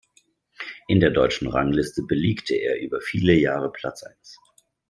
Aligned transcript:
In 0.87 0.99
der 0.99 1.11
Deutschen 1.11 1.47
Rangliste 1.47 2.01
belegte 2.01 2.55
er 2.55 2.81
über 2.81 3.01
viele 3.01 3.35
Jahre 3.35 3.71
Platz 3.71 4.01
eins. 4.01 4.39